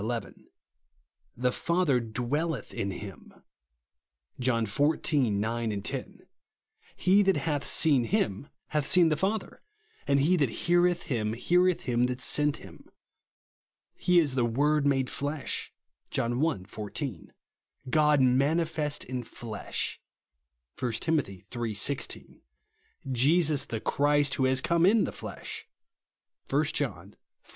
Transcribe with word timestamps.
11); 0.01 0.47
"the 1.37 1.51
Father 1.51 1.99
dwelleth 1.99 2.73
in 2.73 2.89
him" 2.89 3.43
(John 4.39 4.65
xiv. 4.65 5.31
9, 5.31 5.81
10); 5.83 6.19
"he 6.95 7.21
that 7.21 7.37
hath 7.37 7.63
seen 7.63 8.05
him 8.05 8.47
hath 8.69 8.87
seen 8.87 9.09
the 9.09 9.15
Father;" 9.15 9.61
and 10.07 10.19
"he 10.19 10.35
that 10.37 10.49
heareth 10.65 11.03
him, 11.03 11.33
heareth 11.33 11.81
him 11.81 12.07
that 12.07 12.19
sent 12.19 12.57
him." 12.57 12.89
He 13.93 14.17
is 14.17 14.33
"the 14.33 14.43
Word 14.43 14.87
made 14.87 15.07
flesh" 15.11 15.71
(John 16.09 16.43
i. 16.43 16.63
14); 16.67 17.31
"God 17.91 18.21
manifest 18.21 19.03
in 19.03 19.21
flesh" 19.21 20.01
(1 20.79 20.93
Tim. 20.93 21.19
iii. 21.19 21.45
IC); 21.63 22.17
"Jesus 23.11 23.65
the 23.65 23.79
Christ, 23.79 24.33
who 24.33 24.45
has 24.45 24.61
come 24.61 24.83
in 24.87 25.03
the 25.03 25.11
flesh" 25.11 25.67
(1 26.49 26.63
John 26.73 27.09
iv. 27.45 27.49